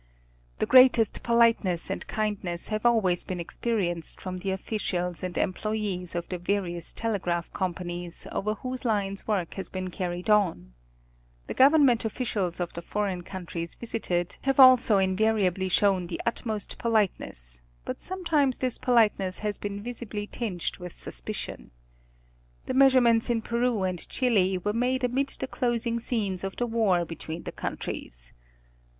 [0.57, 6.15] The greatest politeness and kindness have always been expe rienced from the officials and employees
[6.15, 10.73] of the various telegraph companies over whose lines work has been carried on.
[11.45, 15.69] The government officials of the foreign countries visited, have also 26 National Geographic Magazine.
[15.69, 20.93] invariably shown the utmost politeness, but sometimes this polite ness has been visibly tinged with
[20.95, 21.69] suspicion.
[22.65, 27.05] The measurements in Peru and Chili were made amid the closing scenes of the war
[27.05, 28.33] between the countries.